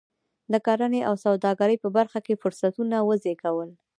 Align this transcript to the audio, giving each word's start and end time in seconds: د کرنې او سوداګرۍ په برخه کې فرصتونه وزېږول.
د 0.51 0.53
کرنې 0.65 1.01
او 1.09 1.13
سوداګرۍ 1.25 1.77
په 1.83 1.89
برخه 1.97 2.19
کې 2.25 2.39
فرصتونه 2.41 2.97
وزېږول. 3.07 3.69